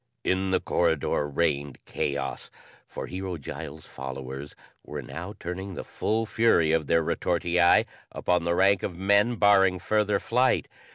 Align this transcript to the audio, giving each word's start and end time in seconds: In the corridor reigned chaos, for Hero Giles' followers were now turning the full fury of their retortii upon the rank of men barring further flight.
In 0.23 0.49
the 0.49 0.59
corridor 0.59 1.27
reigned 1.29 1.77
chaos, 1.85 2.49
for 2.87 3.05
Hero 3.05 3.37
Giles' 3.37 3.85
followers 3.85 4.55
were 4.83 5.03
now 5.03 5.35
turning 5.39 5.75
the 5.75 5.83
full 5.83 6.25
fury 6.25 6.71
of 6.71 6.87
their 6.87 7.03
retortii 7.03 7.85
upon 8.11 8.43
the 8.43 8.55
rank 8.55 8.81
of 8.81 8.97
men 8.97 9.35
barring 9.35 9.77
further 9.77 10.17
flight. 10.17 10.67